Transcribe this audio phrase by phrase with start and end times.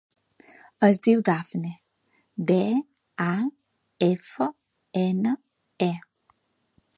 [0.85, 1.73] Es diu Dafne:
[2.51, 2.57] de,
[3.29, 3.35] a,
[4.09, 4.49] efa,
[5.05, 5.35] ena,
[5.93, 5.93] e.